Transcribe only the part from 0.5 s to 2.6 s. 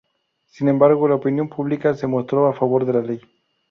embargo, la opinión pública se mostró a